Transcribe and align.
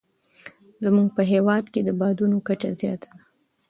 زموږ 0.83 1.07
په 1.17 1.23
هېواد 1.31 1.65
کې 1.73 1.81
د 1.83 1.89
بادونو 1.99 2.37
کچه 2.47 2.69
زیاته 2.81 3.09
ده. 3.13 3.21